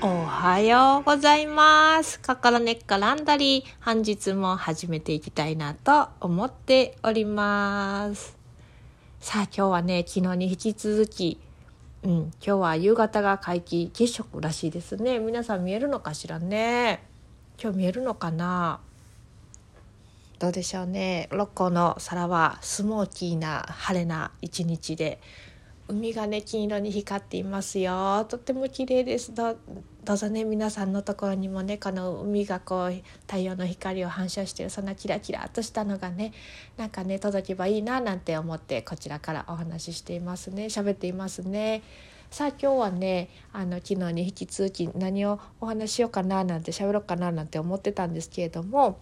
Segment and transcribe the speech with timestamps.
[0.00, 2.20] おはようございます。
[2.20, 3.64] 心根っこランダリー。
[3.84, 8.36] 本日も始めていきたいなと思っております。
[9.20, 11.40] さあ今日はね、昨日に引き続き、
[12.04, 15.18] うん、今日は夕方が皆既月食らしいですね。
[15.18, 17.02] 皆さん見えるのかしらね？
[17.60, 18.78] 今日見えるのかな？
[20.38, 21.28] どうでしょうね。
[21.32, 25.20] 六甲の空はスモーキーな晴れな一日で、
[25.88, 28.24] 海がね金色に光っていますよ。
[28.28, 29.34] とっても綺麗です。
[29.34, 29.56] ど
[30.04, 36.32] どうぞね皆さんのところにもねこの海がこう太陽の光を反射してるそんなキラキラとしたのがね
[36.76, 40.66] なんかね届けばいいななんて思ってこちらからお話ししていますね。
[40.66, 41.82] 喋っていますね。
[42.30, 49.00] さあ今日はねあの昨日に引き続き何をお話ししようかななんて喋ろうかななんて思ってたんですけれども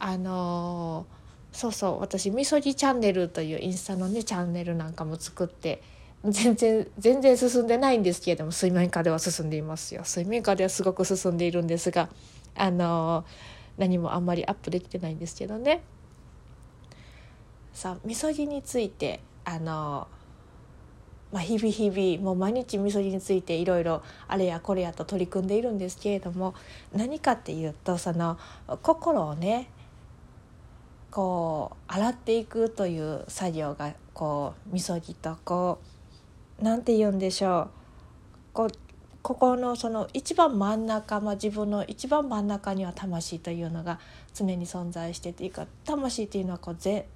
[0.00, 1.06] あの
[1.52, 5.82] そうそう私みそぎチャンネルというインスタのねチャンネルなんかも作って
[6.26, 10.02] 全然全然進んでないんですけれども水面下では進んでいますよ。
[10.04, 12.08] 水面下ではすごく進んでいるんですが
[12.54, 13.24] あの
[13.76, 15.82] 何もあんまりアップできてないんですけどね。
[17.72, 20.08] さあみそぎについてあの
[21.32, 26.54] まあ、日々日々もう毎日みそぎについていろいろあれやこれやと取り組んでいるんですけれども
[26.94, 28.38] 何かっていうとその
[28.82, 29.68] 心をね
[31.10, 35.93] こう洗っていくという作業がこうみそぎとこう
[36.64, 37.70] なんて言うんでしょう。
[38.54, 38.70] こ
[39.22, 44.00] ここのその一番真ん中、まあ、自分の一番真ん中には魂というのが
[44.32, 47.06] 常に存在してていうか魂っていうのはこうぜ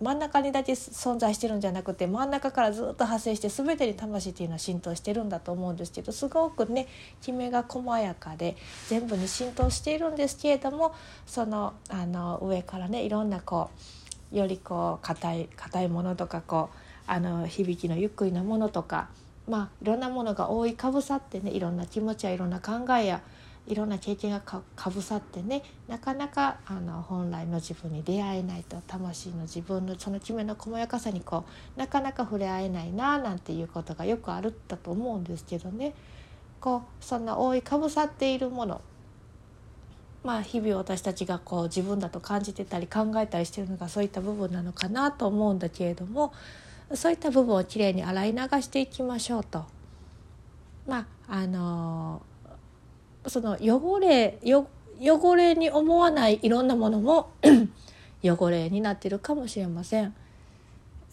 [0.00, 6.86] 真ん中にだけ存在してるんじゃなくて真ん中からずっと派生して全てに魂っていうのは浸透してるんだと思うんですけどすごくね
[7.20, 8.56] きめが細やかで
[8.88, 10.94] 全部に浸透しているんですけれども
[11.26, 13.70] そのあの上からねいろんなこ
[14.32, 19.08] うよりこう硬い硬いものとかこうあの響きのゆっくりなものとか
[19.48, 23.22] まあいろんなものが覆いかぶさってねいろんな気持ちやいろんな考えや
[23.66, 31.44] いろんな経験がかぶさってねなかなかあの本来の自分に出会えないと魂の自分のそのきめの細やかさにこ
[31.76, 35.94] うなかなか触れ合えないななんていうことがよくあるだと思うんですけどね。
[36.60, 38.80] こうそんな覆いかぶさっているもの
[40.22, 46.32] まあ日々私たちがこう自分だと感じてたり考えたりしてるのがそういった部分なのかなと思うんだけれども
[46.94, 49.64] そういった部分をきれいに洗い流していきましょうと。
[50.86, 52.22] まああの
[53.26, 54.66] その汚れよ
[55.00, 57.30] 汚れに思わないいろんなものも
[58.22, 60.14] 汚れになってるかもしれません。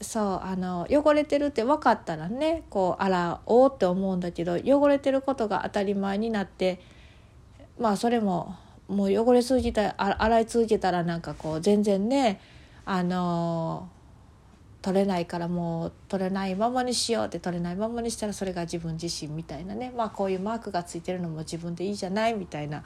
[0.02, 6.80] そうあの汚れてるって分かったらねこう洗おうって思うんだけど汚れてることが当たり前になって
[7.78, 8.56] まあそれも
[8.88, 12.40] もう汚れ続けた洗い続けたらなんかこう全然ね
[12.86, 13.90] あの
[14.82, 19.92] 取れないからもう取れないままにしようって取れないままにしたらそれが自分自身みたいなね。
[19.96, 22.84] まあこういうマークがついてるのも自分でいいじゃないみたいな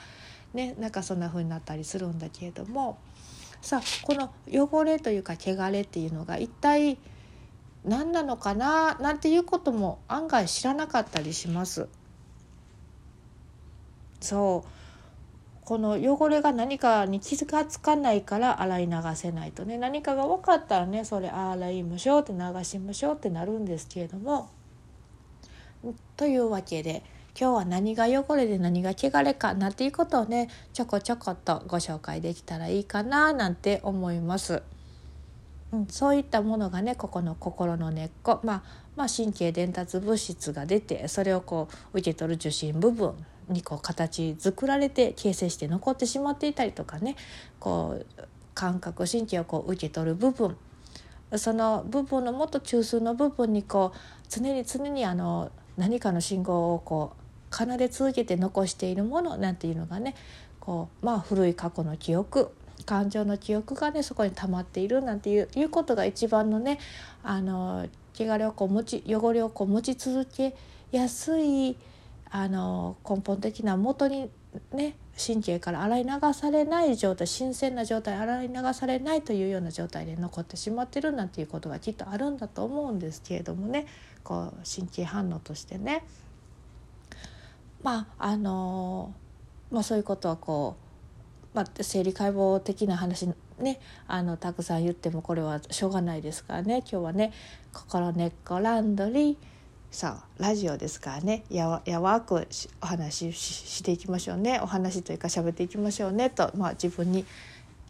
[0.54, 0.76] ね。
[0.80, 2.98] なんかそんな風になったりするんだけれども。
[3.62, 6.98] さあこの汚れというか汚れっていうのが一体
[7.86, 8.96] 何なのかな？
[8.96, 11.88] なんていうことも案外知らなかったりします。
[14.20, 14.83] そう。
[15.66, 19.78] この汚れが何かに気がつかないから洗い流せないとね。
[19.78, 24.50] 何かが分かったらねそれ洗いましょうって流しましょうってなるんですけれども。
[26.18, 27.04] というわけで
[27.40, 34.64] 今日は何が汚れで何が汚れかなんていうことをねちょこちょこっとご紹介できたらいいかななんて思います。
[35.72, 38.64] うん、そういったものがねここの心の根っこ、まあ、
[38.96, 43.16] まあ神経伝達物質が出てそれをこう受け取る受信部分。
[43.50, 47.16] にこう形作られて形成して残ってしまっていたりとかね
[47.60, 48.24] こう
[48.54, 50.58] 感覚神経をこう受け取る部分
[51.38, 53.98] その部分のもっと中枢の部分にこう
[54.30, 60.16] 常に常にあの何かの信号をこう奏で続けて残しているものなんていうのがね
[60.60, 62.52] こう、まあ、古い過去の記憶
[62.86, 66.80] 感情の記憶がねそこに溜まっているなんていういうことが一番のね
[67.24, 70.56] あの汚れをこう持ち汚れをこう持ち続け
[70.92, 71.78] やすい
[72.36, 74.28] あの根本的な元に
[74.72, 83.86] ね神経から洗い流されない状態新鮮な状態洗い流されないというような状態で残ってしまってるなんていうことがきっとあるんだと思うんですけれどもね
[84.24, 86.04] こう神経反応としてね。
[87.84, 89.14] まああの
[89.70, 90.76] まあ、そういうことはこ
[91.54, 97.32] う、まあ、生理解剖的な話ねあのたくさん言ってもこれはしょうがないですからね今日はね
[97.74, 99.38] 「心根っこランドリー」
[99.94, 101.44] さあラジオですからね。
[101.52, 102.48] やわやわく
[102.82, 104.60] お話ししていきましょうね。
[104.60, 107.26] お話というか喋っていきましょうねと、まあ、自分に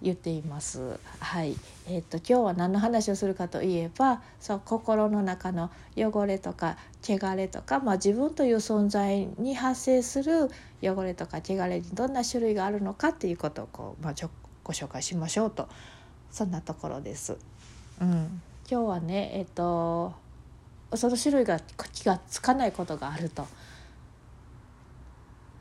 [0.02, 1.00] 言っています。
[1.22, 1.56] はい。
[1.88, 10.52] えーと、今日は何の話をするかといえばそう心の中の汚れとか汚れとか、まあ、自分という存在に発生する
[10.82, 14.30] 汚れとか汚れにどんな種類があるのかっていうことをこう、まあ、
[14.66, 15.70] ご紹介しましょうと。
[16.32, 17.38] そんなところです。
[18.02, 20.22] うん、今日はねえっ、ー、と
[20.98, 21.60] その種類が
[21.92, 23.48] 気がつかないことがあると。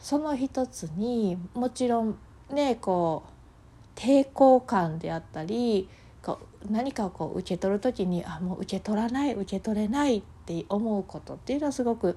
[0.01, 2.19] その一つにもちろん
[2.51, 5.89] ねこう抵抗感であったり
[6.23, 12.17] こう何かをこう受け取る時にあもう受け取らない受け取れないって思うことっていうのはすごく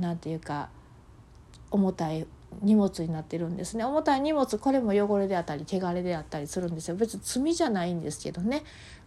[0.00, 0.70] 何て言うか
[1.70, 2.26] 重たい
[2.62, 3.84] 荷物になってるんですね。
[3.84, 6.96] 重たい荷物これも汚れであったり汚れであったりするんですよ。
[6.96, 8.62] 別に罪じゃないんですけどね。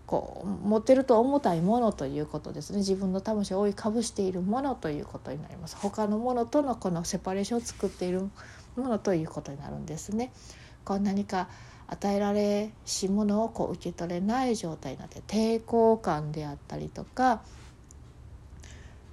[0.06, 2.80] こう持ってると重たいものということですね。
[2.80, 5.78] 自分の魂を覆いかぶしているものということになります。
[5.78, 8.30] 他のものとのこのセパレーションを作っている
[8.76, 10.32] ものということになるんですね。
[10.84, 11.48] こう何か
[11.88, 17.42] 与えられしものをこう受け取れない状態になって抵抗感であったりとか、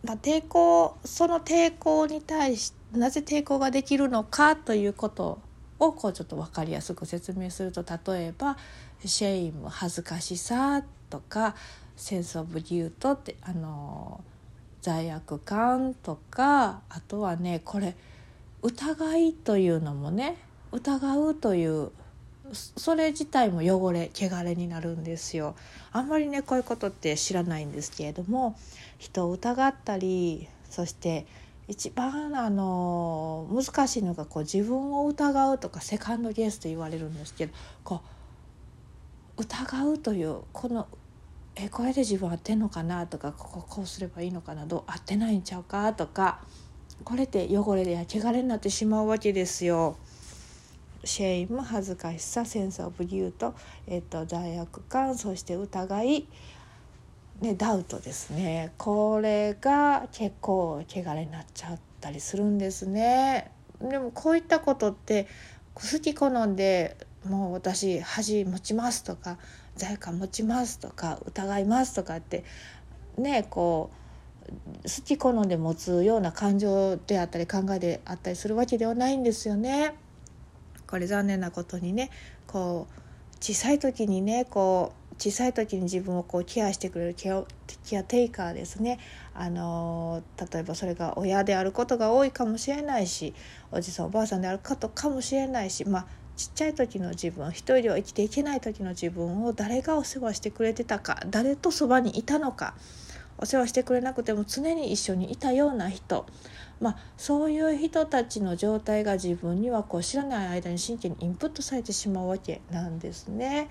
[0.04, 5.40] まあ、抵抗その抵抗に対しなぜ抵抗ができるのかということ
[5.78, 8.56] をこうちょっと分かりやすく説明すると例えば
[9.04, 11.54] shame 恥ずかしさとか
[11.96, 14.22] sense of guilt ってあの
[14.80, 17.96] 罪悪感とかあとはねこれ
[18.62, 20.36] 疑いというのもね
[20.72, 21.90] 疑うという
[22.52, 25.54] それ自体も穢れ穢れになるんですよ
[25.92, 28.56] あんまりねこういうことって知らないんですけれども
[28.98, 31.26] 人を疑ったりそして
[31.68, 37.52] 一番あの難しいのがこう自分を疑うとかセカンドゲースと言われるんですけど
[37.84, 38.00] こ
[39.36, 40.88] う疑うというこの
[41.56, 46.40] えこれで自分合ってんのかなとかこここうすればいいのかなどう合ってないんちゃうかとか
[47.04, 49.96] これって汚れでや汚れになってしまうわけですよ。
[51.04, 53.54] shame 恥ずかしさ sense of guilt、
[53.86, 56.26] えーと、罪悪感そして疑い、
[57.40, 63.50] ね、ダウトですねこれが結構穢れになっちゃったりするんですね。
[63.80, 65.28] でもこういったことって
[65.74, 69.38] 好き好んでもう私恥持ちますとか
[69.76, 72.44] 罪悪感持ちますとか疑いますとかって
[73.16, 74.48] ねこう
[74.82, 79.94] 好き好んで持つような感情であったり考えであったりするわけではないんですよね。
[80.88, 82.10] これ残念なことにね
[82.46, 87.44] こう小さい時にねこう小さい時に自分をこうケアしてくれるケア
[87.84, 88.98] ケアテイカーですね。
[89.34, 93.34] あの例えばそれが親であることが多いかもしれないし
[93.70, 96.06] おじさんおばあさんであることかもしれないしまあ
[96.36, 102.74] ちっちゃい時の自分一人では生きていけない時の自分を誰がお世話してくれてたか誰とそばにいたのか
[103.38, 106.26] お世話してくれなくても常に一緒にいたような人。
[106.80, 113.68] まあ、そういう人たちの状態が自分にはこう知らない間に神経にインプットされてしまうわけなんですね。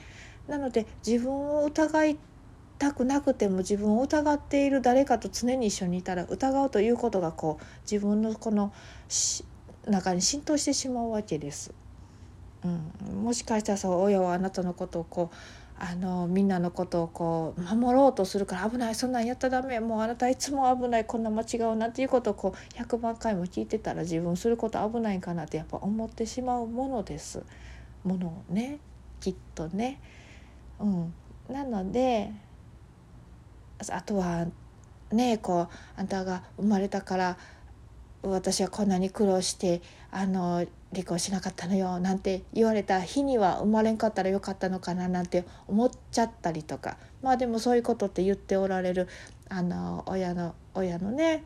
[0.48, 2.18] なので自分を疑い
[2.80, 8.72] たくなくても自分を疑っている誰かと常に一緒にいたら疑うということがこう自分のこの
[9.88, 11.74] 中に浸透してしまうわけです。
[12.64, 15.36] うん、もしかしたらそう親はあなたのことをこう
[15.80, 27.44] あのみんなのことをこう守ろうとするから危ないそんなんやったらダメもうあなたいつも危ないこんな間違うなっていうことをこう100万回も聞いてたら自分すること危ないかなってやっぱ思ってしまうものです
[28.04, 28.80] ものをね
[29.20, 30.00] きっとね。
[30.80, 31.14] うん、
[31.50, 32.32] なので
[33.90, 34.48] あとは
[35.12, 37.38] ねこうあんたが生まれたから
[38.24, 39.82] 私はこんなに苦労して
[40.12, 46.98] あの離婚しなかったのよなんて言われた日には生まれんかったらよかったのかななんて思っちゃったりとか。
[47.22, 49.08] まあでもそういうことって言っておられる
[49.50, 51.44] あの親の親のね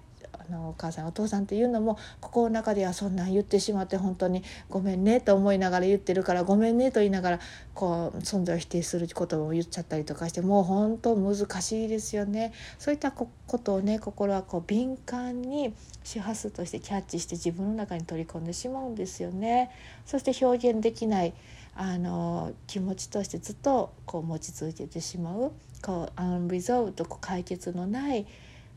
[0.48, 7.40] あのお母さんお父さんっていうのも心の中ではそんなん言ってしまって本当にごめんねと思いながら言ってるからごめんねと言いながら
[7.74, 12.54] こう存在を否定することを言っちゃったりとかしてもう本当難しいですよね。
[12.80, 13.30] そういったこ
[13.64, 19.72] とをね心はこう敏感に周波数としてキャッチして自分の中に取り込んでしまうんですよね。
[20.06, 21.34] そして表現できない
[21.76, 28.26] あの気持ちとしてずっとこう持ち続けてしまうこうアンリゾルと解決のない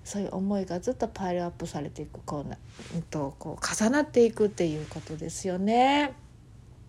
[0.05, 2.59] そういう思いがずっとパイルアップされていくこうな、
[2.95, 6.13] うん、とこう重なっていくっていうことですよね。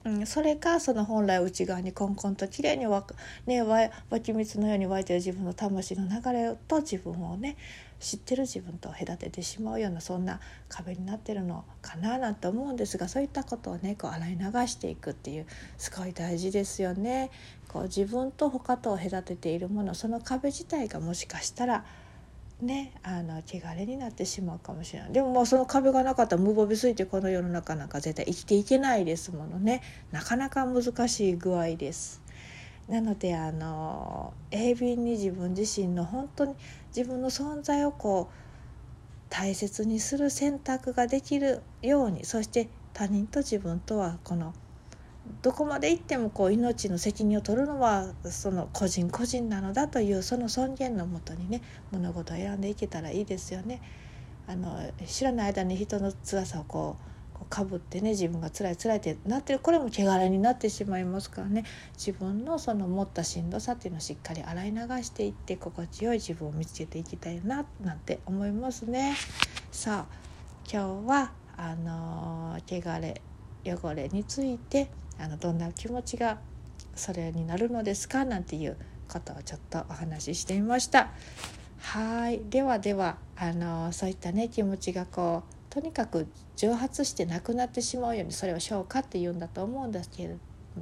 [0.04, 3.04] うん、それかその本来内側にコンコンときれいにわ、
[3.48, 7.58] ね、湧き水のように湧いてる自分の魂の流れと自分をね
[8.00, 15.48] 知ってる自分と隔ててしまうようなそんな壁になってるのかななんて思うんですがそういったことをねこう洗い流していくっていう
[15.80, 17.32] すごい大事ですよね。
[17.68, 21.84] こう自分と他とを隔てているものその壁自体がもしかしたら
[22.62, 29.82] ねあの汚れになってしまうかもしれないでももうその壁がなかったら無防備すぎてこの世の中なんか絶対生きていけないですものね
[30.12, 32.22] なかなか難しい具合です。
[32.88, 36.56] なのであの鋭敏に自分自身の本当に
[36.96, 38.46] 自分の存在をこう
[39.30, 44.54] 大切にする選択ができるようにそして他人と自分とはこの
[45.42, 53.82] どこまで行ってもこう命の責任を取るのはその個人個人なのだというその尊厳のもとにね物事を選んでいけたらいいですよね。
[54.48, 57.16] あの知らない間に人の辛さをこう
[57.50, 61.64] かぶってね自分が辛い辛いってなってるこれも汚れになってしまいますからね
[61.98, 69.16] 自分のその持ったしんどさっていうのをしっかり洗い流していって心地よい自分を見つけていきたいななんて思いますね。
[69.72, 70.16] さあ
[70.72, 73.22] 今日はあの汚れ
[73.66, 76.40] 汚れについてあのどんな気持ちが
[76.96, 78.26] それになるのですか？
[78.26, 81.12] なんていうことをちょっとお話ししてみました。
[81.80, 90.36] はいではではあのそういったね気持ちがこうとにかく蒸発してなくなってしまうようにそれを消化って言うんだと思うんですけれ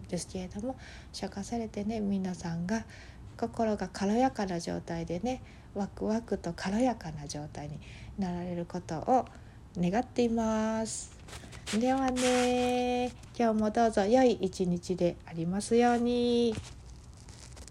[0.07, 0.75] ですけれども
[1.11, 2.85] 消化されてね皆さんが
[3.37, 5.41] 心が軽やかな状態でね
[5.73, 7.79] ワクワクと軽やかな状態に
[8.17, 9.25] なられることを
[9.77, 11.11] 願っています。
[11.79, 16.53] ではね今日もどうぞ良い一日でありますように。